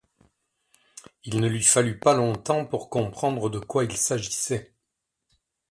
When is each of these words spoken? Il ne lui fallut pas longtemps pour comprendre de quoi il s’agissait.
Il 1.25 1.39
ne 1.39 1.47
lui 1.47 1.61
fallut 1.61 1.99
pas 1.99 2.15
longtemps 2.15 2.65
pour 2.65 2.89
comprendre 2.89 3.51
de 3.51 3.59
quoi 3.59 3.83
il 3.83 3.95
s’agissait. 3.95 4.73